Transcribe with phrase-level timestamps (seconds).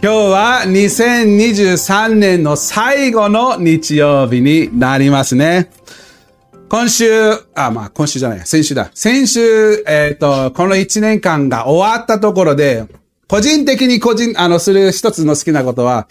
[0.00, 5.72] 今日は2023年の最後の日曜日になりますね。
[6.68, 8.92] 今週、あ、まあ今週じゃない、先週だ。
[8.94, 12.84] 先週、えっ、ー、と、この1年間が終わったところで、
[13.26, 16.06] 個人的に個人、あの、する一つの好きなことは、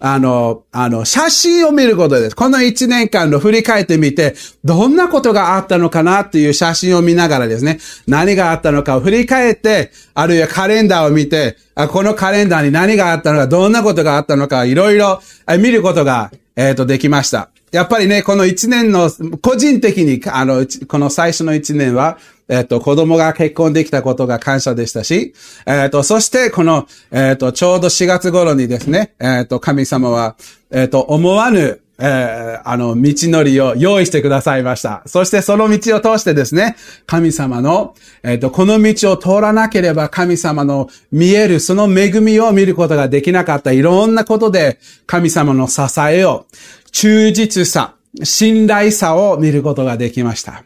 [0.00, 2.36] あの、あの、写真を見ることです。
[2.36, 15.20] この一年間の振り返ってみて、どんなことがあったのかなっていう写真を見ながらですね、何があったのかを振り返って、あるいはカレンダーを見て、あこのカレンダーに何があったのか、どんなことがあったのか、いろいろ
[15.58, 17.50] 見ることが、えっ、ー、と、できました。
[17.72, 19.10] やっぱりね、この一年の、
[19.42, 22.18] 個人的に、あの、この最初の一年は、
[22.48, 25.34] えっ、と、子供が結婚できたことが感謝でしたし、
[25.66, 30.36] えっ、と、そしてこの、えっ、と、ちょうど4月頃にですね、えっ、と、神様は、
[30.70, 35.02] えっ、と、思わぬ、えー、あの、道のりを用意してくださいました。
[35.06, 46.46] そしてその道を通してですね、神様の、えっ、ー、と、この道を通らなければ神様の見える、その恵みを見ることができなかったいろんなことで、神様の支えを、
[46.92, 50.64] 忠実さ、信頼さを見ることができました。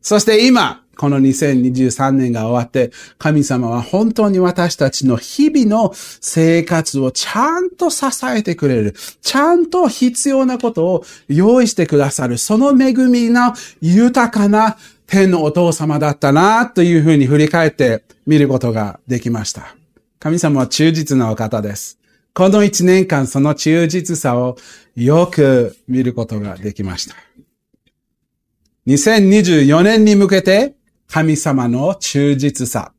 [0.00, 8.94] そして今、この2023年が終わって、神様は本当に私たちの日々の生活をちゃんと支えてくれる。
[9.22, 12.36] ちゃんと必要なことを用意してくださる。
[12.36, 14.76] その恵みの豊かな
[15.06, 19.76] 天のお父様だったな、というふうに振り返って見ることができました。
[20.18, 21.96] 神様は忠実なお方です。
[22.34, 24.56] この一年間その忠実さを
[24.96, 27.14] よく見ることができました。
[28.88, 30.74] 2024年に向けて
[31.10, 32.92] 神様の忠実さ、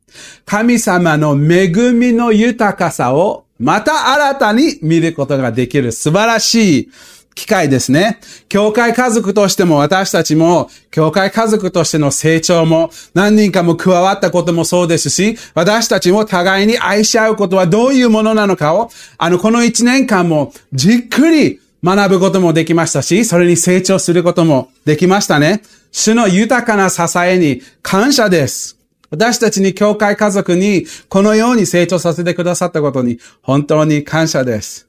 [0.45, 6.89] 神様の恵みの豊かさをまた新たに見ることができる素晴らしい
[7.35, 8.19] 機会ですね。
[8.49, 25.61] 教会家族としても私たちも、教会家族としての成長も、何人かも加わったこともそうですし、私たちも互いに愛し合うことはどういうものなのかを、あの、この一年間もじっくり学ぶこともできましたし、それに成長することもできましたね。
[25.91, 28.77] 主の豊かな支えに感謝です。
[29.09, 34.87] 私たちに教会家族にこのように成長させてくださったことに本当に感謝です。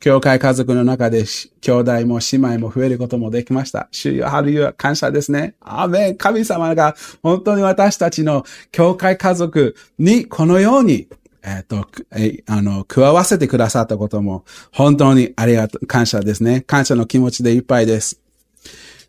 [0.00, 1.24] 教会家族の中で
[1.60, 3.88] 兄弟も姉妹も増えることもできました。
[3.90, 5.54] 主よ、春よ、感謝ですね。
[5.60, 6.16] アメン。
[6.16, 11.08] 神様が本当に私たちの教会家族にこのように
[11.42, 16.62] えっ、と、えあの、加わせてくださったことも、本当にありがとう、感謝ですね。
[16.62, 18.20] 感謝の気持ちでいっぱいです。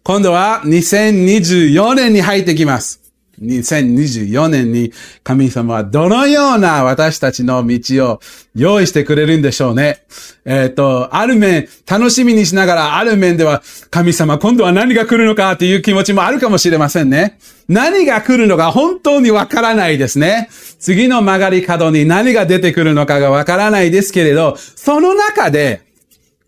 [0.03, 2.99] 今度は2024年に入ってきます。
[3.41, 4.91] 2024年に
[5.23, 8.19] 神様はどのような私たちの道を
[8.53, 10.03] 用意してくれるんでしょうね。
[10.45, 17.39] えっ、ー、と、ある面、楽しみにしながら、ある面では、神様、今度は何が来るのかっていう気持ちもあるかもしれませんね。
[17.67, 20.49] 何が来るのか本当にわからないですね。
[20.79, 25.81] 次の曲がり角に何が出てくるのかがわからないですけれど、その中で、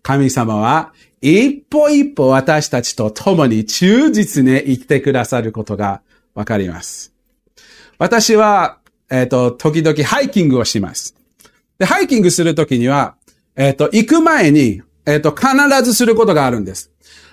[0.02, 0.92] 神様は
[1.22, 6.02] 一歩一歩私たちと共に忠実に生きてくださることが
[6.34, 7.14] わかります。
[7.96, 8.78] 私は、
[9.08, 11.14] えっ、ー、と、時々ハイキングをします。
[11.78, 13.14] で、ハイキングするときには、
[13.54, 16.90] えっ、ー、と、行く前に、えっ、ー、と、必ずすることがあるんです。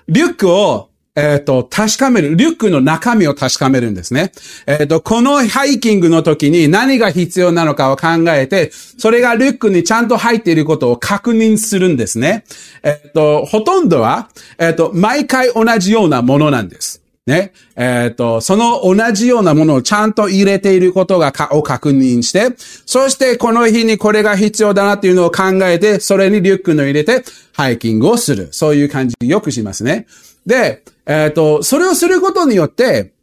[0.08, 0.89] リュックを
[1.19, 4.31] えっ、ー、と、確かめる、リュックの中身を確かめるんですね。
[4.66, 12.46] えっ、ー、と、このハイキングの時に何が必要なのかを考えて、それがリュックにちゃんと入っていることを確認するんですね。
[12.84, 17.02] えっ、ー、と、ほとんどは、えっ、と、毎回同じようなものなんです。
[17.30, 17.51] ね。
[17.75, 22.56] えっ、と、その同じようなものをちゃんと入れていることがか、を確認して、
[22.86, 27.24] そしてこの日にこれが必要だなっていうのを考えて、それにリュックの入れて、
[27.54, 28.50] ハイキングをする。
[28.51, 30.07] そういう感じよくしますね。
[30.45, 33.13] で、えっ、ー、と、それをすることによって、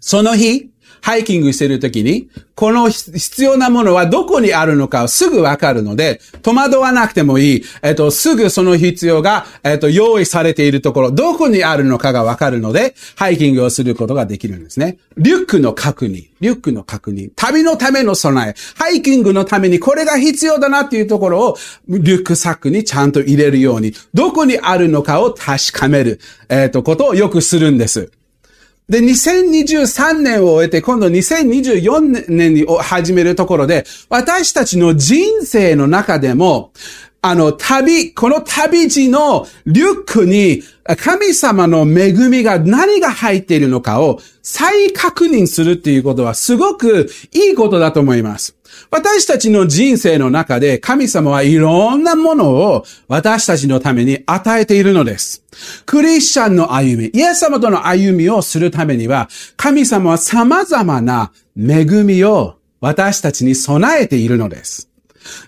[0.00, 0.70] その日、
[1.00, 7.64] ハイキングしてるときに、この必要なものはどこにあるのかをすぐわかるので、戸惑わなくてもいい。
[7.82, 14.98] えっ、と、すぐその必要が、えっ、と、用意されているところ、どこにあるのかがわかるので、ハイキングをすることができるんですね。
[15.16, 16.26] リュックの確認。
[16.40, 17.30] リュックの確認。
[17.36, 18.54] 旅のための備え。
[18.76, 21.56] ハイキングのためにこれが必要だなっていうところを、
[21.88, 26.18] リュックサックにちゃんと入れるように、どこにあるのかを確かめる、
[26.48, 28.10] えっ、と、ことをよくするんです。
[28.88, 36.72] で、2023年を終えて、今度2024年に始めるところで、私たちの人生の中でも、
[37.20, 40.62] あの、旅、この旅路のリュックに
[40.96, 48.57] 神様の恵みが何が入っているのかを再確認するっていうことはすごくいいことだと思います。
[48.90, 55.44] 私たちの人生の中で神様はいろんなものを私たちのために与えているのです。
[55.84, 64.87] クリスチャンの歩み、イエス様との歩みをするためには神様は様々な恵みを私たちに備えているのです。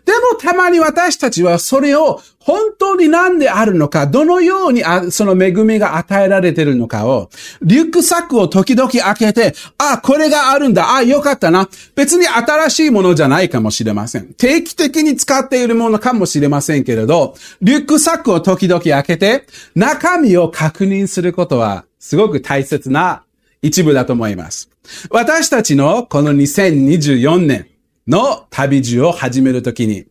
[0.05, 7.29] でもたまに私たちはそれを本当に何であるのか、どのようにその恵みが与えられているのかを、
[7.61, 11.69] リュックサックを時々開けて、あ、これがあるんだ、あ、よかったな。
[11.95, 14.33] 別に新しいものじゃないかもしれません。
[14.35, 23.23] 定期的に使っているものかもしれませんけれど、リュックサックを時々開けて、中身を確認することは、すごく大切な
[23.61, 24.71] 一部だと思います。
[25.11, 27.67] 私たちのこの2024年、
[28.07, 30.07] の旅路を始めるときに、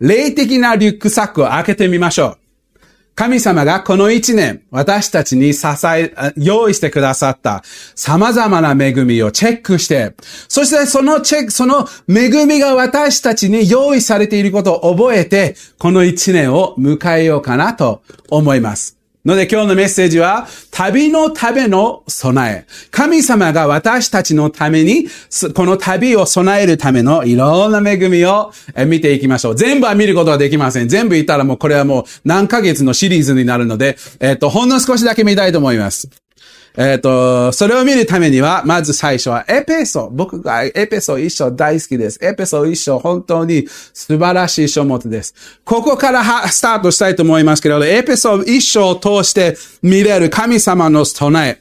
[0.00, 2.38] 霊的なリュックサックを開けてみましょう。
[3.14, 7.62] 神様がこの一年、私たちに支え、用意してくださった
[7.94, 10.14] 様々な恵みをチェックして、
[10.48, 19.01] そしてそのチェック、その恵みが私たちに用意されていることを覚えて、この一年を迎えようかなと思います。
[19.24, 22.72] ので今日のメッセージは、旅のための備え。
[22.90, 25.06] 神様が私たちのために、
[25.54, 28.52] この旅を備えるためのいろんな恵みを
[28.86, 29.54] 見ていきましょう。
[29.54, 30.88] 全部は見ることはできません。
[30.88, 36.08] 全部言ったらもうこれはもう何ヶ月のシリーズになるので、えっ、と、ほんの少しだけ見たいと思います。
[36.76, 40.08] えっ、ー、と、それを見るためには、まず最初はエペソ。
[40.10, 42.18] 僕がエペソ一章大好きです。
[42.24, 45.34] エペソ一章本当に素晴らしい書物です。
[45.64, 51.60] ここからスタートしたいと思いますけれど、エペソ一章を通して見れる神様の備え。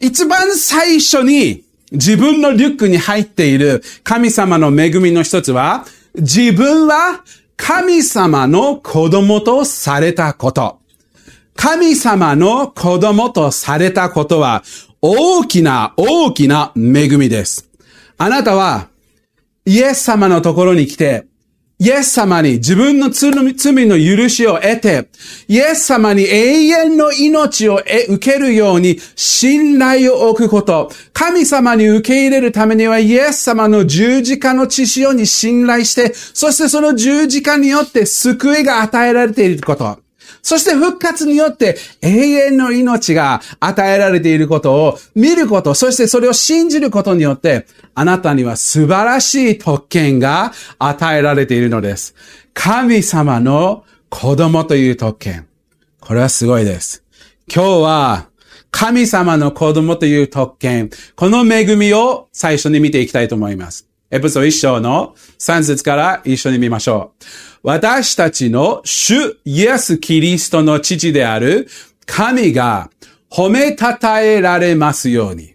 [0.00, 7.22] 一番最初に自分のリュックに入っている神様の恵みの一つは、自分は
[7.56, 10.78] 神様の子供とされたこと。
[11.56, 14.62] 神様の子供とされたことは
[15.00, 17.68] 大きな大きな恵みです。
[18.18, 18.88] あなたは
[19.64, 21.26] イエス様のところに来て、
[21.78, 25.08] イエス様に自分の罪の許しを得て、
[25.46, 30.90] イエス様に永遠の命を受けるように信頼を置くこと。
[31.12, 40.05] 神様に受け入れるためにはイエス様の十字架の血潮に信頼して、そしてその十字架によって救いが与えられていること。
[40.46, 47.66] そして復活によって永遠の命が与えられていることを見ること、そしてそれを信じることによって、
[47.96, 52.14] あなたには素晴らしい特権が与えられているのです。
[52.54, 55.48] 神様の子供という特権。
[55.98, 57.02] これはすごいです。
[57.52, 58.28] 今日は
[58.70, 63.88] 神様の子供という特権、この恵みを最初に見ていきたいと思います。
[64.10, 67.24] エピソード1章の3節から一緒に見ましょう。
[67.62, 71.66] 私たちの主イエス・キリストの父である
[72.06, 72.90] 神が
[73.28, 75.54] 褒めたたえられますように。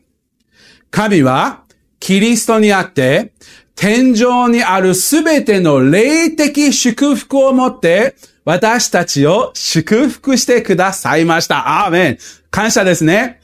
[0.90, 1.64] 神は
[2.00, 3.32] キリストにあって
[3.76, 11.86] 天井にあるすべての霊的祝福をもって私たちを祝福してくださいました。
[11.86, 12.18] アーメン。
[12.50, 13.40] 感謝ですね。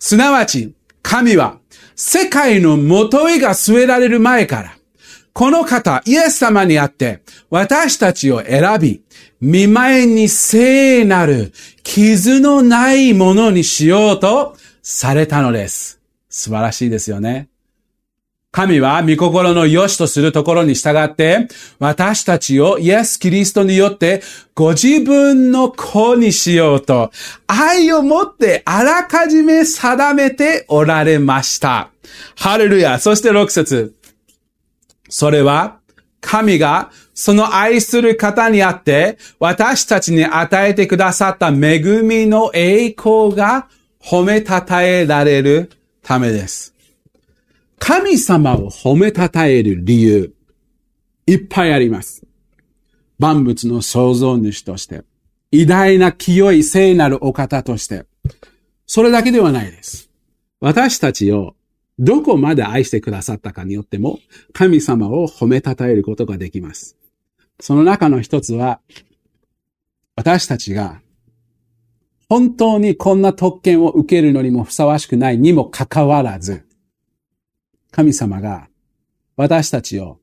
[0.00, 1.58] すなわち、神は
[2.00, 4.78] 世界の元へが据えられる前から、
[5.32, 9.02] この方、イエス様にあって、私たちを選び、
[9.40, 11.52] 見前に聖なる、
[11.82, 16.00] 傷のないものにしようとされたのです。
[16.28, 17.48] 素晴らしいですよね。
[18.50, 24.22] 神は御心の良しとするところに従って、私たちをイエス・キリストによって
[24.54, 27.10] ご自分の子にしようと、
[27.46, 31.90] 愛を持ってあらかじめ定めておられました。
[32.36, 32.98] ハレルヤ。
[32.98, 33.94] そして6節
[35.10, 35.78] それは、
[36.20, 43.68] 神がその愛する方にあって、私たちに与えてくださった恵みの栄光が
[44.00, 45.70] 褒めたたえられる
[46.02, 46.77] ためです。
[47.78, 50.34] 神様を褒めたたえる理由、
[51.26, 52.26] いっぱいあります。
[53.18, 55.04] 万物の創造主として、
[55.50, 58.06] 偉大な清い聖なるお方として、
[58.86, 60.10] それだけではないです。
[60.60, 61.54] 私たちを
[61.98, 64.20] どこまで愛してくださったかによっても、
[64.52, 66.96] 神様を褒めたたえることができます。
[67.60, 68.80] その中の一つは、
[70.14, 71.00] 私たちが、
[72.28, 76.67] 本当にこんな特権を受けるのにもふさわしくないにもかかわらず、
[77.90, 78.68] 神様が
[79.36, 80.18] 私たちを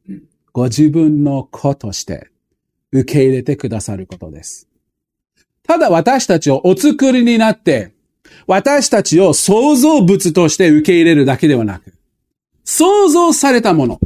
[0.51, 2.29] ご自分の子として
[2.91, 4.67] 受け入れてくださることです。
[5.63, 7.95] ただ私たちをお作りになって
[8.47, 11.93] 私たちを創造物として受け入れるだけではなく、
[12.63, 13.99] 創造されたもの、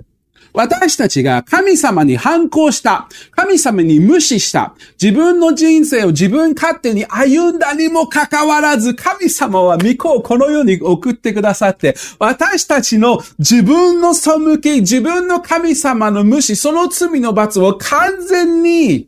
[0.59, 19.07] 私たちが神様に反抗した、神様に無視した、自分の人生を自分勝手に歩んだにもかかわらず、神様は御子をこの世に送ってくださって、私たちの自分の背き、自分の神様の無視、その罪の罰を完全に、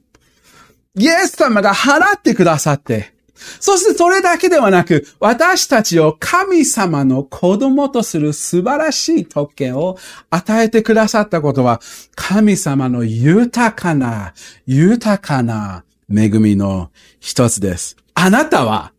[0.95, 3.13] イエス様が払ってくださって、
[3.59, 9.97] そしてそれだけではなく、私たちを神様の子供とする素晴らしい特権を
[10.29, 11.81] 与えてくださったことは、
[12.15, 14.33] 神様の豊かな、
[14.65, 17.97] 豊かな恵みの一つです。
[18.13, 18.91] あなたは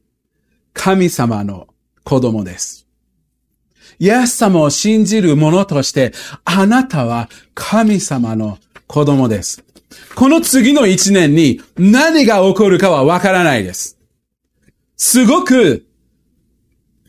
[0.72, 1.68] 神様の
[2.04, 2.86] 子供です。
[3.98, 6.12] イエス様を信じる者として、
[6.44, 9.62] あなたは神様の子供です。
[10.14, 13.98] この次の一年に何が起こるかはわからないです。
[15.04, 15.84] すごく、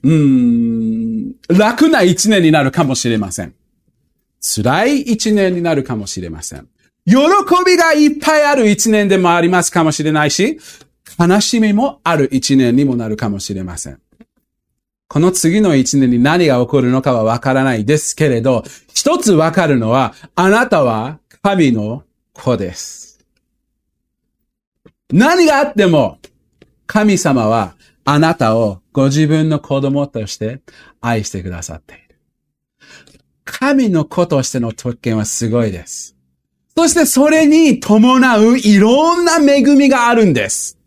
[0.01, 3.53] うーん、楽な一年になるかもしれません。
[4.41, 6.67] 辛い一年になるかもしれません。
[7.05, 7.15] 喜
[7.63, 10.59] びがいっぱいある一年でもありますかもしれないし、
[11.19, 13.99] 悲しみもある一年にもなるかもしれません。
[15.07, 22.01] この次の一年に何が起こるのかはわからないですけれど、一つわかるのは、あなたは神の
[22.33, 23.23] 子です。
[25.11, 26.17] 何があっても、
[26.87, 30.61] 神様はあなたをご自分の子供として
[31.01, 32.03] 愛してくださっている。
[33.45, 36.15] 神の子としての特権はすごいです。
[36.75, 40.79] そしてそれに伴ういろんな恵みがあるんです。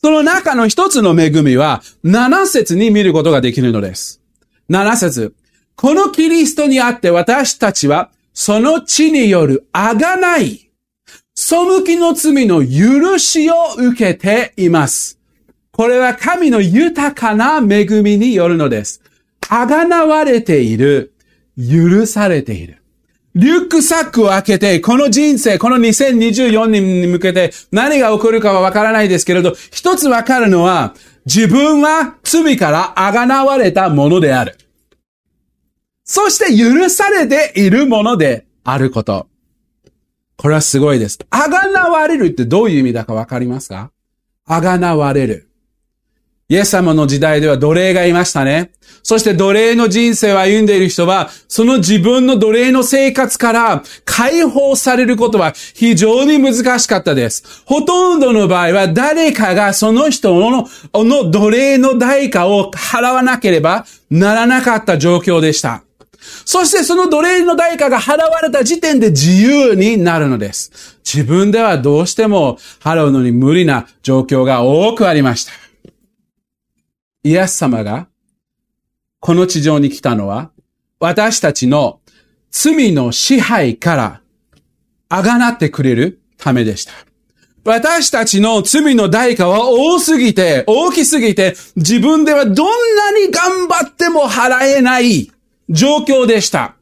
[0.00, 4.22] その中の一つの恵みは、七節に見ることができるのです。
[4.68, 5.34] 七節。
[5.74, 10.70] このキリストにあって私たちは、その地によるあがない、
[11.34, 15.17] 背きの罪の許しを受けています。
[15.78, 19.00] これは神の豊かな恵みによるのです。
[19.48, 21.14] あがなわれている。
[21.56, 22.82] 許されている。
[23.36, 34.56] リュックサックを開けて、この人生、この2024年に向けて何が起こるかはわからないですけれど、一つわかるのは、自分は罪からあがなわれたものである。
[36.02, 39.28] そして許されているものであること。
[40.36, 41.20] これはすごいです。
[41.30, 43.92] あがなわれるってどういう意味だかわかりますか？
[44.44, 45.47] あがなわれる。
[46.50, 48.70] イエス様の時代では奴隷がいましたね。
[49.02, 57.62] そして奴隷の人生を歩んでいる人は、その自分の奴隷の生活から解放されることは非常に難しかったです。
[57.66, 65.82] ほとんどの場合は誰かがその人のの奴隷の代価を払わなければならなかった状況でした。
[66.46, 70.98] そしてその奴隷の代価が払われた時点で自由になるのです。
[71.04, 75.67] 自分ではどうしても払うのに無理な状況が多くありました。
[77.22, 78.08] イエス様が
[79.20, 80.50] この地上に来たのは、
[81.00, 82.00] 私たちの
[82.50, 84.20] 罪の支配から
[85.08, 86.92] あがなってくれるためでした。
[87.64, 95.30] 私たちの罪の代価は多すぎて、大きすぎて、自分ではどんなに頑張っても払えない
[95.68, 96.76] 状況でした。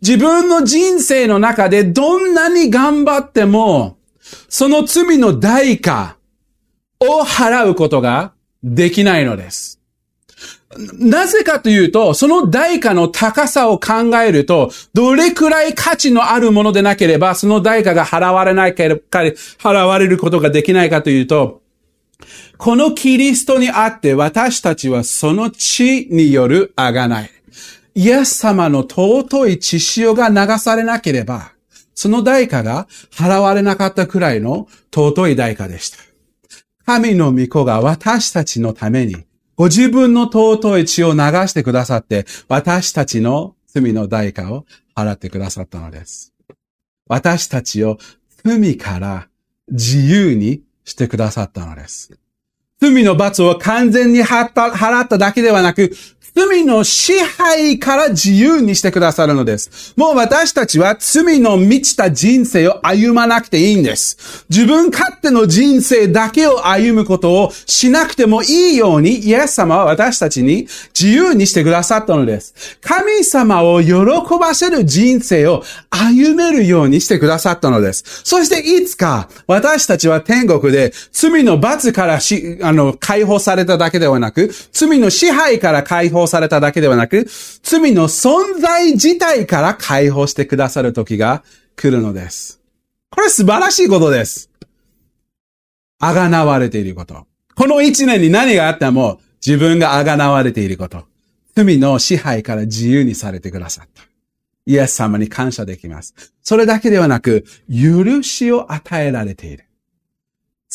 [0.00, 3.98] 自分の人生の中でどんなに頑張っても、
[4.48, 6.16] その罪の代価
[6.98, 8.32] を払うことが
[8.64, 9.71] できないのです。
[10.98, 21.62] なぜかというと、その代価の高さを考えると、どれくらい価値のあるものでなければ、その代価が払われないか、払われることができないかというと、
[22.56, 27.30] このキリストにあって私たちはその血によるあがない。
[27.94, 31.52] イエス様の尊い血潮が流されなければ、
[31.94, 35.98] その代価が払われなかったくらいの尊い代価でした。
[36.86, 39.16] 神の御子が私たちのために
[39.56, 46.32] ご自分の尊い血を流してくださって、私たちの罪の代価を払ってくださったのです。
[47.06, 47.98] 私たちを
[48.44, 49.28] 罪から
[49.70, 52.18] 自由にしてくださったのです。
[52.82, 55.92] 罪の罰を完全に払っただけではなく、
[56.34, 59.92] 罪の支配から自由にしてくださるのです。
[59.96, 64.46] もう私たちは罪の満ちた人生を歩まなくていいんです。
[64.48, 70.66] 自分勝手の人生だけを歩むことをしなくてもいいように、イエス様は私たちに
[70.98, 72.78] 自由にしてくださったのです。
[72.80, 73.92] 神様を喜
[74.40, 78.22] ばせる人生を歩めるようにしてくださったのです。
[78.24, 87.26] そしていつか私たちは天国で罪の罰からし、ああの、解放されただけではなく、罪の支配から解放されただけではなく、
[87.62, 91.44] 罪の存在自体から解放してくださる時が
[91.76, 92.60] 来るのです。
[93.10, 94.50] これ素晴らしいことです。
[96.00, 97.26] あがなわれていること。
[97.54, 101.04] この一年に何があっても自分があがなわれていること。
[101.54, 104.02] 罪の支配から自由にされてくださった。
[104.64, 106.14] イエス様に感謝できます。
[106.42, 109.64] それだけではなく、許しを与えられている。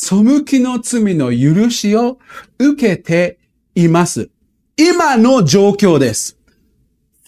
[0.00, 2.20] 背きの罪の許しを
[2.60, 3.40] 受けて
[3.74, 4.30] います。
[4.76, 6.38] 今の状況です。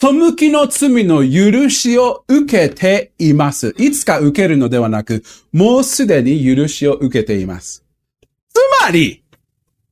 [0.00, 3.74] 背きの罪の許しを受けています。
[3.76, 7.84] いつか受けるのではなく、もうすでに許しを受けています。
[8.54, 9.24] つまり、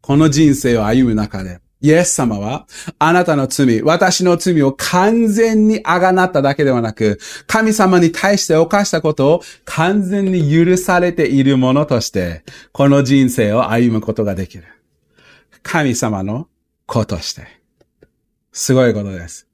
[0.00, 2.66] この人生を歩む中で、イエス様は、
[2.98, 14.64] あなたの罪、私の罪を完全にあがなっただけではなく、神様に対して犯したことを完全に許されているものとして、この人生を歩むことができる。
[15.62, 16.48] 神様の
[16.86, 17.46] 子として。
[18.52, 19.47] すごいことです。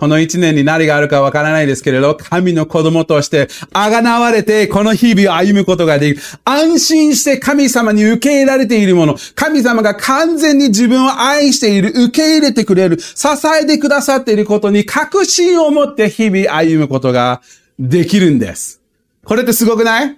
[0.00, 6.22] この一年に何があるかわからないですけれど、神の子供として、あがなわれて、この日々を歩むことができる。
[6.42, 9.16] 安心して神様に受け入れられているもの。
[9.34, 13.28] 神様が完全に自分を愛している、受け入れてくれる、支
[13.62, 17.42] えてくださっていることに確信を持って日々歩むことが
[17.78, 18.80] できるんです。
[19.26, 20.16] これってすごくない？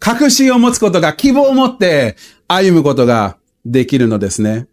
[0.00, 2.16] 確信を持つことが、希望を持って
[2.48, 4.66] 歩むことができるのですね。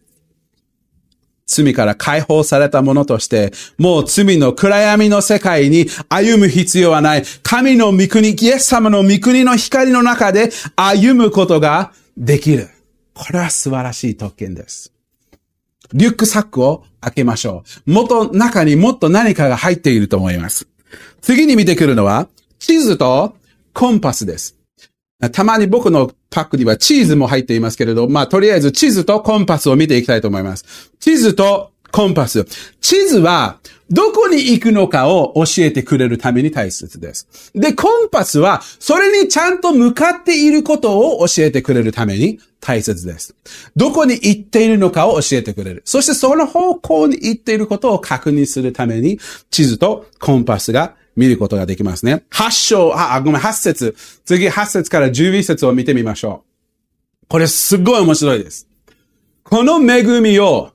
[1.52, 7.24] 罪から解放されたものとして、もう罪の暗闇の世界に歩む必要はない。
[7.44, 12.70] 神の御国、イエス様の御国の光の中で歩むことができる。
[13.14, 14.94] これは素晴らしい特権です。
[15.94, 17.92] リュックサックを開けましょう。
[17.92, 20.68] 元中にもっと何かが入っていると思います。
[21.22, 22.30] 次に見てくるのは、
[22.60, 23.36] 地図と
[23.74, 24.61] コンパスです。
[25.30, 30.92] たまに僕のパックにはチーズも入っていますけれど、まあ、とりあえず地図とコンパスを見ていきたいと思います。
[31.00, 32.46] 地図とコンパス。
[32.80, 33.60] 地図は、
[33.90, 37.52] どこに行くのかを教えてくれるために大切です。
[37.54, 43.36] で、コンパスは、それにちゃんと向かっていることを教えてくれるために大切です。
[43.76, 45.82] どこに行っているのかを教えてくれる。
[45.84, 52.24] そしてその方向に行っていることを確認するために、地図とコンパスが見ることができますね。
[52.32, 53.96] 8章、あ、ごめん、8節。
[54.26, 56.44] 次8節から11節を見てみましょ
[57.24, 57.28] う。
[57.28, 58.68] これすっごい面白いです。
[59.44, 60.72] この恵みを、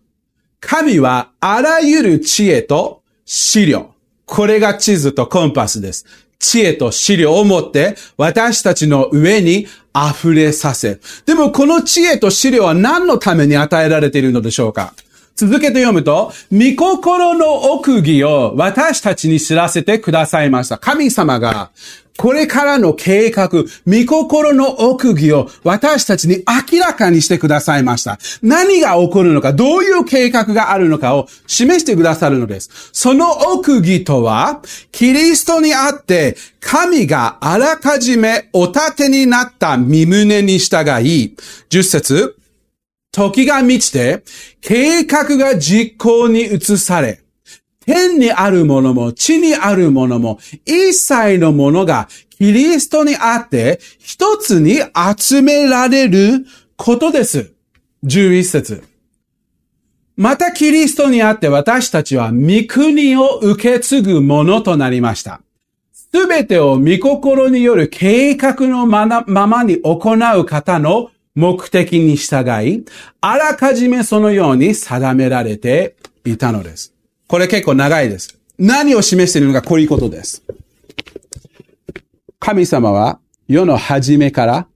[0.61, 3.95] 神はあらゆる知恵と資料。
[4.25, 6.07] これが地図とコンパスです。
[6.39, 11.01] 知恵と資料を持って私たちの上に溢れさせ。
[11.25, 14.95] でもこの知恵と資料は何のために与えられているのでしょうか？
[15.37, 20.79] 続けて読むと、御心の奥義を私たちに知らせてくださいました。
[20.79, 21.71] 神様が、
[22.17, 23.51] これからの計画、
[23.87, 28.19] 御心の奥義を私たちに明らかにしてくださいました。
[28.43, 32.71] 何が起こるのか、どういう計画があるのかを示してくださるのです。
[32.95, 41.37] その奥義とは、キリストにあって、神があらかじめお立てになった身胸に従い、
[41.69, 42.37] 10節
[43.17, 44.23] 時が満ちて、
[44.61, 47.23] 計画が実行に移され、
[47.81, 54.81] 天にあるものも地にあるものも、一切のものがキリストにあって一つに
[55.19, 56.45] 集められる
[56.77, 57.55] ことです。
[58.05, 58.85] 11節
[60.17, 65.41] またキリストにあって私たちは御国を受け継ぐものとなりました。
[65.95, 72.85] すべてを御心による計画のままに行う方の目的に従い、
[73.21, 75.95] あらかじめそのように定められて
[76.25, 76.95] いたのです。
[77.29, 78.39] これ結構長いです。
[78.59, 80.43] 何を示しているのかこういうことです。
[82.41, 84.67] 神様は世の初めから、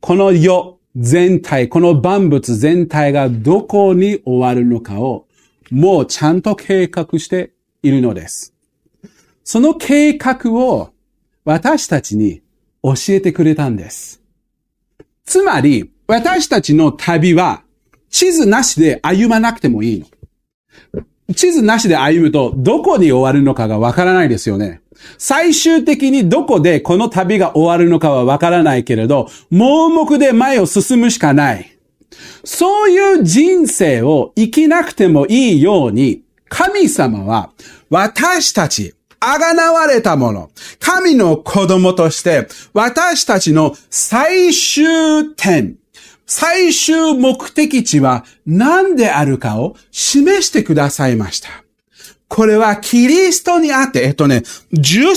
[0.00, 5.26] この世全体、この万物全体がどこに終わるのかを
[5.70, 7.52] もうちゃんと計画して
[7.84, 8.52] いるのです。
[9.44, 10.90] その計画を
[11.44, 12.42] 私たちに
[12.82, 14.20] 教えてくれたんです。
[15.28, 17.62] つまり、私たちの旅は、
[18.08, 20.06] 地図なしで歩まなくてもいいの。
[21.34, 24.80] 地図なしで歩むと、どこに終わるのかがわからないですよね。
[25.18, 31.78] 最終的にどこでこの旅が終わるのかはわからないけれど、盲目で前を進むしかない。
[32.42, 37.50] そういう人生を生きなくてもいいように、神様は
[37.90, 45.76] 私たち、あがなわれたもの、神の子供として、私たちの最終点、
[46.26, 51.48] 最終目的地は何であるかを示してくださいました。
[52.28, 55.14] これはキリストにあって、えっとね、十、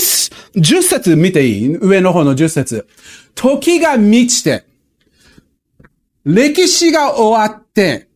[0.56, 1.76] 十節見ていい？
[1.76, 2.88] 上の方の十節。
[3.34, 4.64] 時が満ちて、
[6.24, 8.08] 歴史が終わって、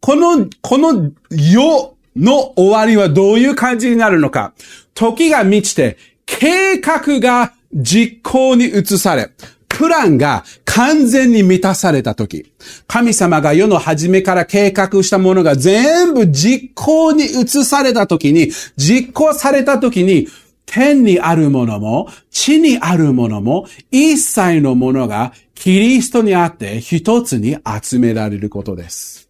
[0.00, 4.52] この、この世の終わりはどういう感じになるのか。
[4.94, 9.30] 時が満ちて、計画が実行に移され、
[9.68, 12.52] プランが完全に満たされた時、
[12.86, 20.28] 神様が世の初めから計画したものが全部実行に移された時に、実行された時に、
[20.66, 29.28] 天にあるものも、地にあるものも、一切のものがキリストにあって一つに集められることです。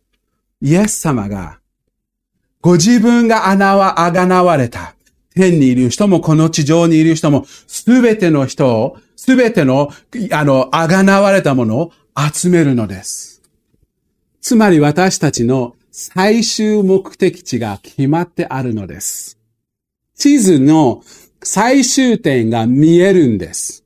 [0.61, 1.59] イエス様が、
[2.61, 4.95] ご自分が穴はあがなわれた。
[5.35, 9.91] 天にいる人も、この地上にいる人も、すべての人を、すべての、
[10.31, 11.93] あの、あがなわれたものを
[12.33, 13.43] 集めるのです。
[14.41, 19.39] つまり私たちの最終目的地が決まってあるのです。
[20.17, 21.03] 地図の
[21.43, 23.85] 最終点が見えるんです。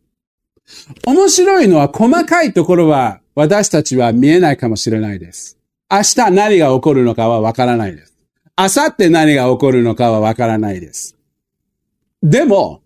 [1.07, 5.59] 面白いのは細かいところは私たちは見えないかもしれないです。
[5.91, 8.15] 明日何が起こるのかはわからないです。
[8.57, 11.18] 明後日何が起こるのかはわからないです。
[12.23, 12.83] でも、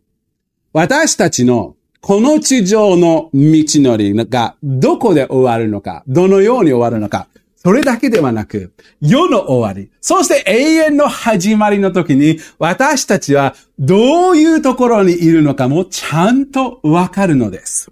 [0.72, 17.90] 私たちのこの地上の道のりがどこで終わるのか、どのように終わるのか、それだけではなく、世の終わり、そして永遠の始まりの時に、私たちはどういうところにいるのかもちゃんとわかるのです。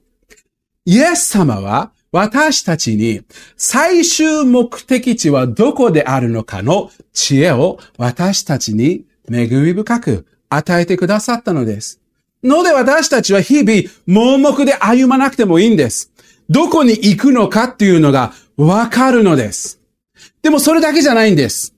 [0.85, 3.20] イエス様は私たちに
[3.57, 12.01] 最終目的地はどこであるのかの知恵を私たちに恵み深く与えてくださったのです。
[12.43, 16.13] ので私たちは日々盲目で歩まなくてもいいんです。
[16.49, 19.81] どこに行くのかっていうのがわかるのです。
[20.43, 21.75] でもそれだけじゃないんです。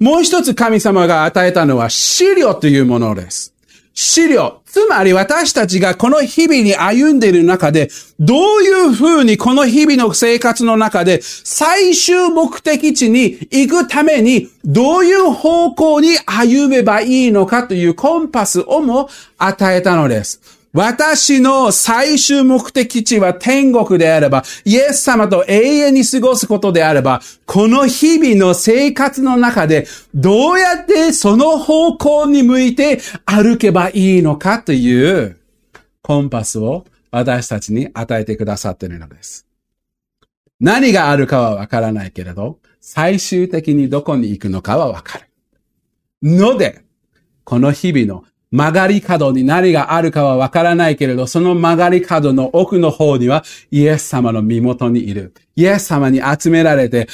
[0.00, 3.54] もう一つ神様が与えたのは資料というものです。
[3.96, 4.60] 資料。
[4.66, 7.88] つまり私たちがこの日々に歩んでいる中で、
[8.20, 20.55] どういうふうにこの日々の生活の中で最終目的地に行くためにどういう方向に歩めばいいのかというコンパスをも与えたのです。
[20.76, 35.38] 私の最終目的地は天国であれば、イエス様と永遠に過ごすことであれば、この日々の生活の中で、どうやってその方向に向いて歩けばいいのかという
[36.02, 39.46] コンパスを私たちに与えてくださっているのです。
[40.60, 45.26] 何があるかはわからないけれど、最終的にどこに行くのかはわかる。
[46.22, 46.82] ので、
[47.44, 48.24] この日々の
[48.56, 55.34] 曲がり角に何があるかはわからないけれど、その曲がり角の奥の方にはイエス様の身元にいる。
[55.56, 57.06] イエス様に集められて、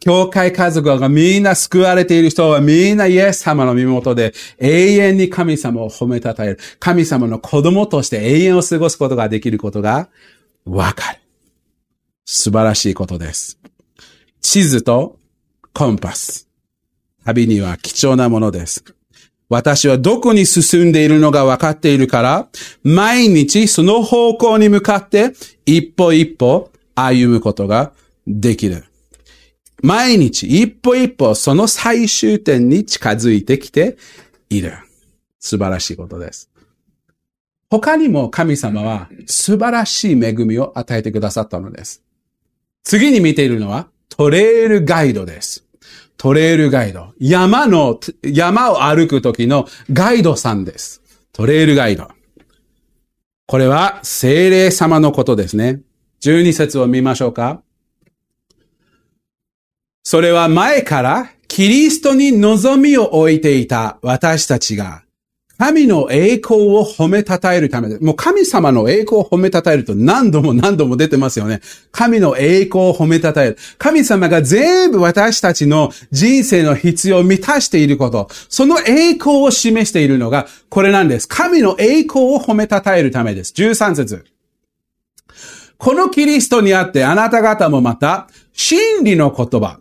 [0.00, 6.58] 教会家族がみんな救われている人はみんなイエス様の身元で永遠に神様を褒めたたえる。
[6.78, 10.10] 神様の子供として永遠を過ごすことができることが
[10.66, 11.20] わかる。
[12.26, 13.58] 素晴らしいことです。
[14.42, 15.16] 地図と
[15.72, 16.46] コンパス。
[17.24, 18.84] 旅には貴重なものです。
[19.50, 22.48] 私はどこに進んでいるのが分かっているから、
[22.84, 25.32] 毎日その方向に向かって
[25.66, 27.92] 一歩一歩歩むことが
[28.26, 28.84] できる。
[29.82, 33.98] 毎日一歩一歩その最終点に近づいてきて
[34.50, 34.74] いる。
[35.40, 36.48] 素晴らしいことです。
[37.68, 42.02] 他にも神様は素晴らしい恵みを与えてくださったのです。
[42.84, 45.64] 次に見ているのはトレイルガイドです。
[46.20, 47.14] トレイルガイド。
[47.18, 51.00] 山の、山を歩く時のガイドさんです。
[51.32, 52.08] トレイルガイド。
[53.46, 55.80] これは精霊様のことですね。
[56.20, 57.62] 12節を見ましょうか。
[60.02, 65.04] それは前からキリストに望みを置いていた私たちが
[65.60, 71.60] 神の栄光を褒めたたえるためで、もう神様の栄光を褒めたたえると何度も何度も出てますよね。
[71.92, 73.58] 神の栄光を褒めたたえる。
[73.76, 81.28] 神様が全部私たちの人生の必要を満たしていること、その栄光を示しているのがこれなんです。
[81.28, 83.52] 神の栄光を褒めたたえるためです。
[83.54, 84.24] 13節
[85.76, 89.78] このキリストにあってあなた方もまた真理の言葉、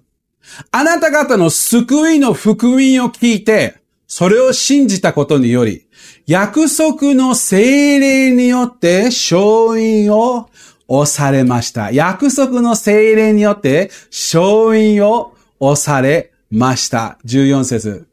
[0.71, 2.79] あなた方の救いの福音を
[3.13, 3.78] 聞いて、
[4.09, 5.85] それを信じたことにより、
[6.25, 10.49] 約束の精霊によって勝因を
[10.87, 11.91] 押されました。
[11.91, 17.19] 約束の精霊によって勝因を押されました。
[17.23, 18.07] 14節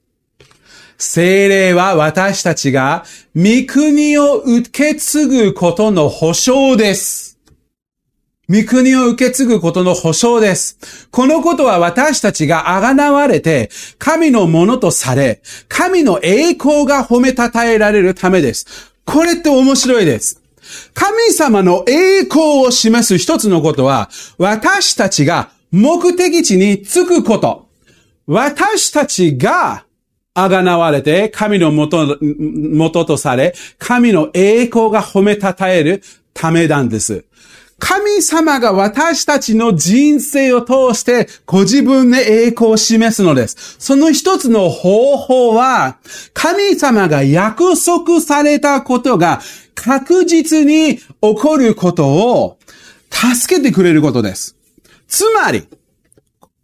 [0.98, 3.04] 精霊は私たちが
[3.34, 7.25] 御国を受け継ぐことの保証です。
[8.48, 11.08] 御国を受け継ぐことの保証です。
[11.10, 18.92] このことは私たちが贖われて、神のものとされ、神の栄光が褒めたたえられるためです。
[19.04, 20.40] これって面白いです。
[20.94, 27.66] 神様の栄光を示す一つのことは、私たちが目的地に着くこと。
[28.28, 29.86] 私たちが
[30.36, 37.24] 贖われて、神のもと、もととされ、神の栄光が褒めたたえるためなんです。
[37.78, 43.76] 神様が私たちの人生を通してご自分の栄光を示すのです。
[43.78, 45.98] その一つの方法は、
[46.32, 49.40] 神様が約束されたことが
[49.74, 52.58] 確実に起こることを
[53.10, 54.56] 助けてくれることです。
[55.06, 55.68] つまり、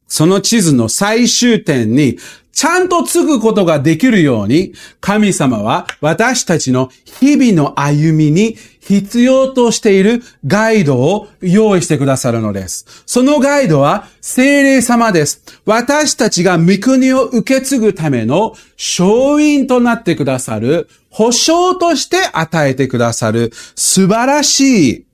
[0.09, 2.18] その地図の最終点に
[2.52, 12.84] ちゃんと継ぐことができるように、神様は私たちの日々の歩みに必要としているガイドを用意してくださるのです。
[13.06, 15.42] そのガイドは精霊様です。
[15.64, 25.06] 私たちが御国を受け継ぐための勝因となってくださる保証として与えてくださる素晴らしい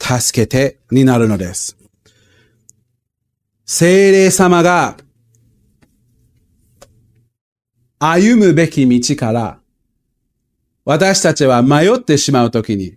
[0.00, 1.76] 助けてになるのです。
[3.66, 4.96] 精霊様が
[7.98, 9.58] 歩むべき道から、
[10.84, 12.96] 私たちは迷ってしまうときに、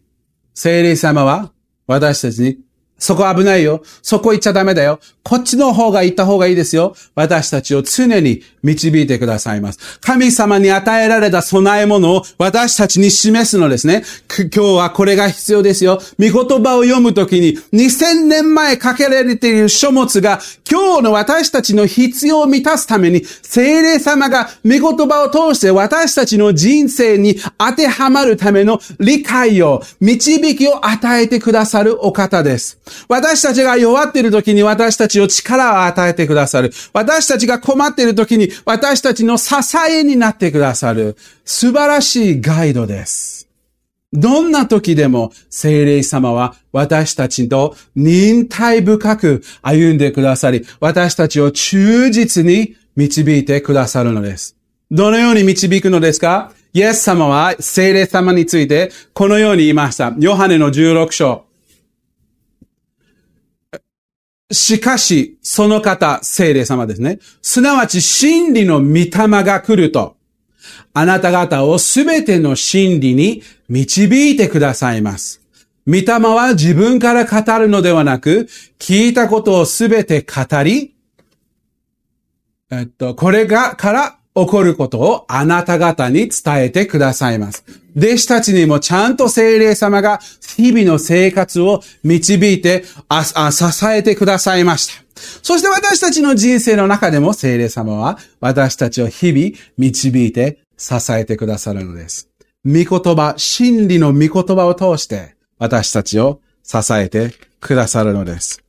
[0.53, 1.51] 聖霊様は
[1.87, 2.59] 私たちに
[2.99, 3.81] そこ危ないよ。
[4.01, 4.99] そこ行っちゃダメだよ。
[5.23, 6.95] こっちの方が行った方がいいですよ。
[7.15, 9.99] 私たちを常に導いてくださいます。
[9.99, 14.03] 神様に与えられた備え物を私たちに示すのですね。
[14.37, 15.99] 今日はこれが必要ですよ。
[16.17, 32.79] 見言葉を読むときに2000年前かけられている書物が今日の私たちの必要を満たすために聖霊様が見言葉を通して私たちの人生に当てはまるための理解を、導きを与えてくださるお方です。
[33.07, 36.71] 私たちが弱っている時に私たちを力を与えてくださる。
[36.93, 39.55] 私たちが困っている時に私たちの支
[39.89, 41.15] えになってくださる。
[41.45, 43.47] 素晴らしいガイドです。
[44.11, 54.55] どんな時でも聖霊様は私たちと忍耐深く歩んでくださり、私たちを忠実に導いてくださるのです。
[54.89, 56.51] どのように導くのですか？
[56.73, 60.13] イエス様は聖霊様についてこのように言いました。
[60.19, 61.45] ヨハネの16章。
[64.51, 67.19] しかし、その方、聖霊様ですね。
[67.41, 69.11] すなわち、真理の御霊
[69.43, 70.17] が来ると、
[70.93, 75.41] あなた方をすべての真理に導いてくださいます。
[75.87, 78.47] 御霊は自分から語るのではなく、
[78.79, 80.95] 聞いたことをすべて語り、
[82.71, 87.63] えっと、これが、から起こることをあなた方に伝えてくださいます。
[87.97, 90.19] 弟子たちにもちゃんと精霊様が
[90.57, 95.03] 日々の生活を導いてあ支えてくださいました。
[95.41, 102.29] そして私たちの人生の中でも精霊様は私たちを日々導いて支えてくださるのです。
[102.65, 108.63] 御言葉、真理の御言葉を通して私たちを支えてくださるのです。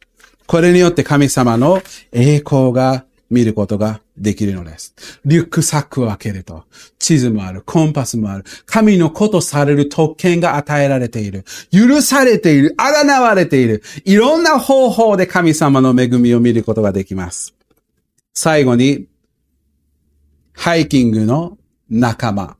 [0.47, 1.81] これによって神様の
[2.13, 4.95] 栄光が見ることができるのです。
[5.25, 6.65] リュックサックを開けると、
[6.99, 17.55] 地図もある、コンパスもある、神のことされる特権が与えられている、許されている、あらなわれている、いろんな方法で神様の恵みを見ることができます。
[18.35, 19.07] 最後に、
[20.53, 21.57] ハイキングの
[21.89, 22.57] 仲間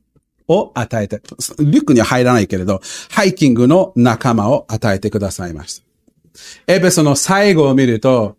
[0.49, 1.21] を与えて、
[1.59, 5.85] リュックには入らないけれど、ハイキングの仲間を与えてくださいました。
[6.67, 8.37] エペソの最後を見ると、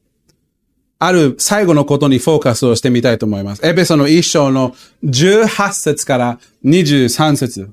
[1.03, 3.65] ある最後のことにフォーカスをしてみたいと思います。
[3.65, 7.71] エペソの一章の18節から23節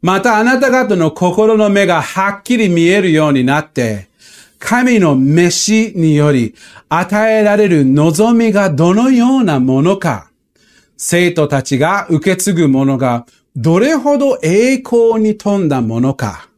[0.00, 4.08] またあなた方の心の目がはっきり見えるようになって、
[4.58, 6.54] 神の飯により
[6.88, 10.30] 与えられる望みがどのようなものか、
[10.96, 16.49] 生徒たちが受け継ぐものがどれほど栄光に富んだものか、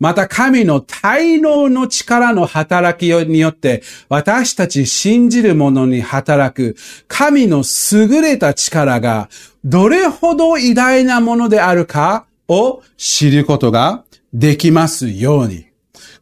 [0.00, 6.74] また神の大能の力の働きによって私たち信じる者に働く
[7.06, 9.28] 神の優れた力が
[9.64, 15.70] どれほど偉大なものであるかを知ることができますように。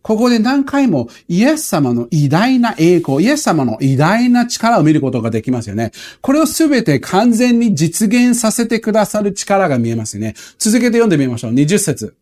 [0.03, 5.93] ここで何回もイエス様の偉大な栄光、イエス様の偉大な力を見ることができますよね。
[6.23, 10.35] これをすべて完全に実現させてくださる力が見えますよね。
[10.59, 11.53] 続けて読んでみましょう。
[11.53, 12.17] 20節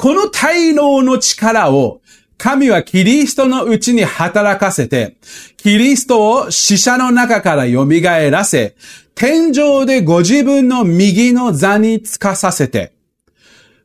[0.00, 2.00] この大能の力を
[2.38, 5.18] 神はキリストのうちに働かせて、
[5.58, 7.86] キリストを死者の中から蘇
[8.30, 8.76] らせ、
[9.14, 12.94] 天上でご自分の右の座につかさせて、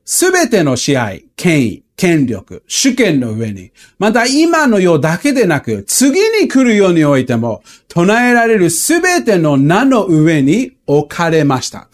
[0.05, 11.89] すべての支配、権威、権力、主権の上に、また今の世だけでなく、次に来る世においても、唱えられるすべての名の上に置かれました。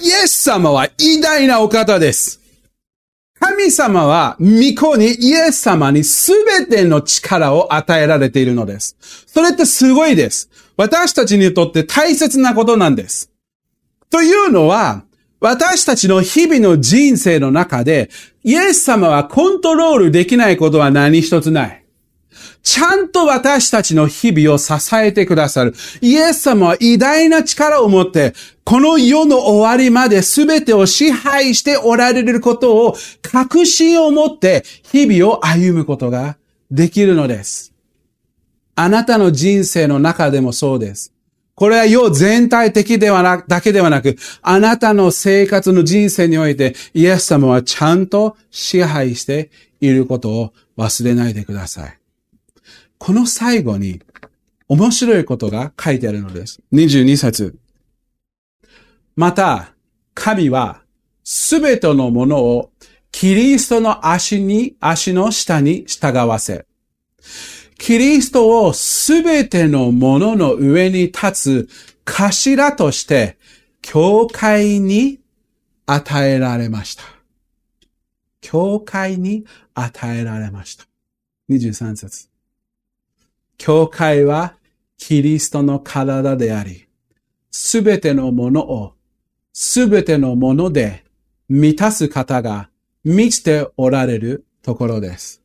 [0.00, 2.45] イエス様は偉大なお方です。
[3.50, 8.96] 神様は、御子にイエス様にすべての力を与えられているのです。
[9.26, 10.50] それってすごいです。
[10.76, 13.30] 私たちにとって大切なことなんです。
[14.10, 15.04] というのは、
[15.40, 18.10] 私たちの日々の人生の中で、
[18.42, 21.84] イエス様はコントロールできないことは何一つない。
[22.62, 25.74] ちゃんと私たちの日々を支えてくださる。
[26.00, 28.34] イエス様は偉大な力を持って、
[28.66, 36.36] この世の終わりまで全てを支配しておられることを確信を持って日々を歩むことが
[36.68, 37.72] できるのです。
[38.74, 41.12] あなたの人生の中でもそうです。
[41.54, 49.50] これは世全体的ではな、だけではなく、あなたの生活の人生において、イエス様はちゃんと支配して
[49.80, 51.98] いることを忘れないでください。
[52.98, 54.02] この最後に
[54.66, 56.60] 面白いことが書いてあるのです。
[56.72, 57.56] 22節。
[59.16, 59.72] また、
[60.14, 60.82] 神は
[61.24, 62.70] すべてのものを
[63.10, 66.66] キリストの足に、足の下に従わせ、
[67.78, 71.68] キリストをすべてのものの上に立つ
[72.04, 73.38] 頭として、
[73.80, 75.20] 教会に
[75.86, 77.04] 与えられました。
[78.42, 80.84] 教会に与えられました。
[81.48, 82.28] 23節。
[83.56, 84.56] 教会は
[84.98, 86.86] キリストの体であり、
[87.50, 88.95] すべてのものを
[89.58, 91.02] すべてのもので
[91.48, 92.68] 満たす方が
[93.04, 95.40] 満ちておられるところです。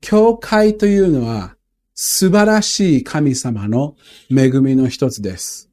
[0.00, 1.54] 教会というのは
[1.94, 3.94] 素晴らしい神様の
[4.30, 5.68] 恵みの一つです。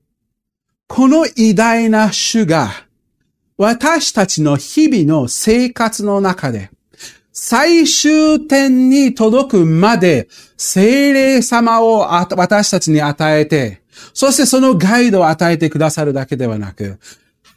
[0.90, 2.70] この偉大な主が
[3.56, 6.70] 私たちの日々の生活の中で
[7.32, 13.79] 最終点に届くまで精霊様を私たちに与えて、
[14.14, 17.00] そしてそのガイドを与えてくださるだけではなく、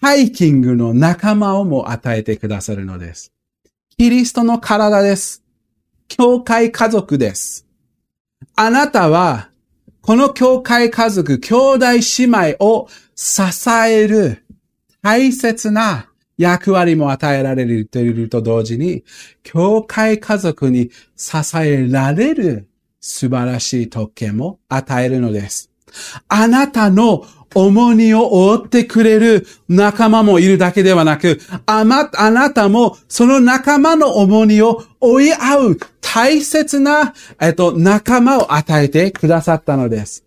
[0.00, 3.32] ハイキングの仲間をも与えてくださるのです。
[3.98, 5.42] キリストの体です。
[6.08, 7.66] 教会家族です。
[8.56, 9.50] あなたは、
[10.00, 11.86] この教会家族、兄弟
[12.18, 14.44] 姉妹を支える
[15.02, 17.86] 大切な役割も与えられる
[18.28, 19.04] と同時に、
[19.42, 22.68] 教会家族に支えられる
[23.00, 25.71] 素晴らしい特権も与えるのです。
[26.28, 40.24] あなたの重荷を負ってくれる仲間もいるだけではなく、あま、あなたもその仲間の重荷を追い合う大切な、えっと、仲間を与えてくださったのです。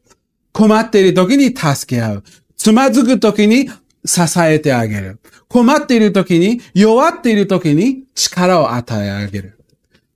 [0.52, 2.24] 困っている時に助け合う。
[2.56, 3.70] つまずく時に
[4.06, 5.20] 支えてあげる。
[5.48, 9.55] 困っている時に、弱っている時に力を与えあげる。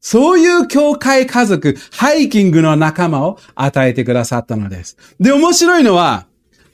[0.01, 4.97] そういう教会家族、ハイキングの仲間を与えてくださったのです。
[5.19, 6.25] で、面白いのは、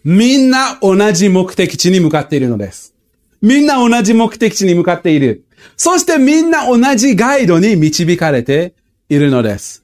[0.04, 2.94] みんな同じ目的地に向かっているのです。
[3.42, 5.46] みんな同じ目的地に向かっている。
[5.78, 8.74] そしてみんな同じガイドに導かれて
[9.10, 9.84] いるのです。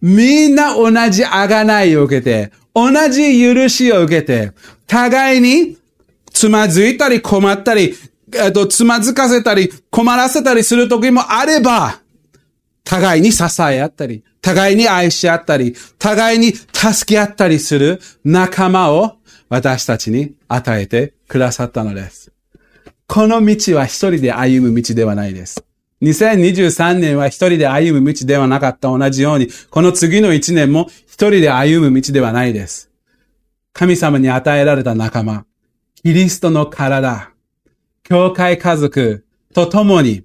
[0.00, 4.52] みんな同じ贖いを受けて、同じ許しを受けて、
[4.86, 5.76] 互いに
[6.32, 7.94] つまずいたり困ったり、
[8.34, 12.00] えっと、つまずかせたり困らせたりする時もあれば、
[12.88, 19.18] 互いに支え合ったり、互いに愛し合ったり、互いに助け合ったりする仲間を
[19.50, 22.32] 私たちに与えてくださったのです。
[23.06, 25.62] この道は一人で歩む道ではないです。
[26.00, 32.90] 2023年は一人で歩む道ではなかった同じように、この次の一年も一人で歩む道ではないです。
[33.74, 35.44] 神様に与えられた仲間、
[36.02, 37.32] キリストの体、
[38.02, 40.24] 教会家族と共に、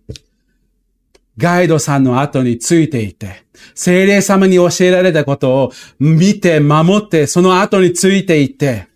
[1.38, 8.88] ガイドさんの後についていて、精霊様に教えられたことを見て、守って、その後についていって、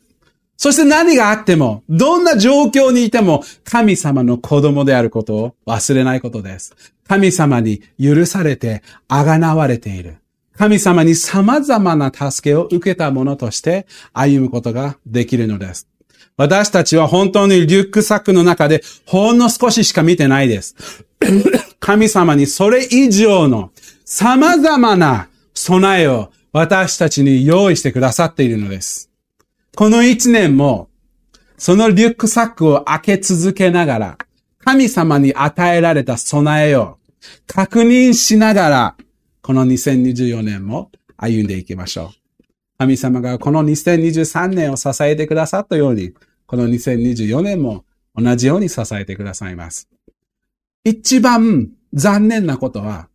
[0.58, 6.76] そして何があっても、どんな状況にいても、神様の子供であることを忘れないことです。
[7.08, 10.18] 神様に許されて、あがなわれている。
[10.58, 15.88] 神様に様々な助けを受けたものとして歩むことができるのです。
[16.38, 20.76] 私たちは本当にリュックサックの中でほんの少ししか見てないです。
[21.80, 23.72] 神様にそれ以上の
[24.06, 29.10] 様々な備えを私たちに用意してくださっているのです。
[29.76, 30.90] この一年も、
[31.58, 34.18] そのリュックサックを開け続けながら、
[34.60, 36.98] 神様に与えられた備えを
[37.48, 38.96] 確認しながら、
[39.42, 42.44] この2024年も歩んでいきましょう。
[42.78, 46.14] 神様がこの2023年を支えてくださったように、
[46.48, 47.84] この2024年も
[48.16, 49.90] 同じように支えてくださいます。
[50.84, 53.10] 一番残念なことは、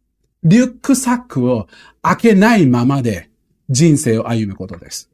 [0.44, 1.66] リュックサックを
[2.02, 3.30] 開けないままで
[3.70, 5.11] 人生を歩むことです。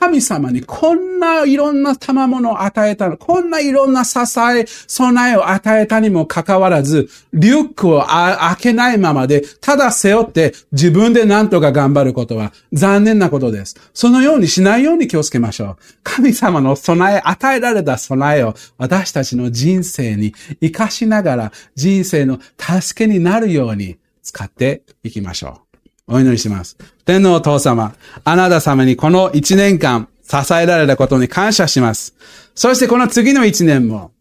[0.00, 13.76] 神様にこんないろんな賜物を与えたの、こんないろんな支え、備えを与えたにもかかわらず、リュックを開けないままで、ただ背負って自分で何とか頑張ることは残念なことです。
[13.92, 15.82] そのようにしないように気をつけましょう。
[16.02, 20.32] 神様の備え、与えられた備えを私たちの人生に
[20.62, 25.69] 活かしながら人生の助けになるように使っていきましょう。
[26.10, 26.76] お祈りします。
[27.04, 27.94] 天皇お父様、
[28.24, 32.14] あなた様にこの一年間支えられたことに感謝します。
[32.54, 34.12] そしてこの次の一年も、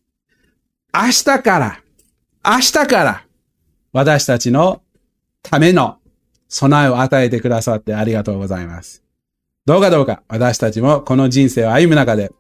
[0.94, 1.82] 明日から、
[2.46, 3.26] 明日から
[3.92, 4.82] 私たちの
[5.42, 5.98] ための
[6.48, 9.04] 備えを与えてくださってありがとうございます。
[9.66, 12.32] どうかどうか私たちもこの人生を歩む中で、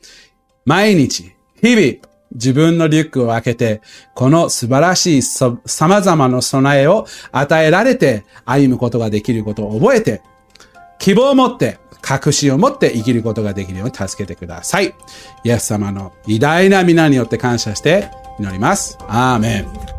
[0.66, 1.32] 毎日、
[1.62, 3.82] 日々、自分のリュックを開けて、
[4.13, 10.21] この素晴らしい様々な備えを与えられて歩むことができることを覚えて、
[10.99, 14.95] 希望を持って、確信を持って生きることができるように助けてください。
[15.43, 18.09] イエス様の偉大な皆によって感謝して
[18.39, 18.97] 祈ります。
[19.07, 19.99] アーメン。